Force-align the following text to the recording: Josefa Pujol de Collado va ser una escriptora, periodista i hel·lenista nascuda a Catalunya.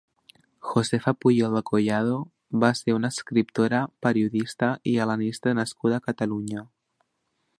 Josefa 0.69 1.11
Pujol 1.25 1.57
de 1.57 1.61
Collado 1.69 2.15
va 2.63 2.71
ser 2.79 2.95
una 2.99 3.11
escriptora, 3.15 3.83
periodista 4.07 4.73
i 4.93 4.97
hel·lenista 5.03 5.55
nascuda 5.63 6.01
a 6.01 6.05
Catalunya. 6.11 6.65